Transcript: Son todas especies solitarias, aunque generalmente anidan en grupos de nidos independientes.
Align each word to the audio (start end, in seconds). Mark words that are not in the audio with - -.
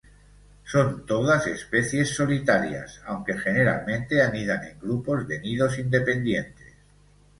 Son 0.63 1.05
todas 1.05 1.45
especies 1.45 2.09
solitarias, 2.15 3.03
aunque 3.05 3.37
generalmente 3.37 4.23
anidan 4.23 4.63
en 4.63 4.79
grupos 4.79 5.27
de 5.27 5.39
nidos 5.41 5.77
independientes. 5.77 6.73